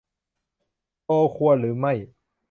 [1.03, 1.93] โพล ควรหรือไม่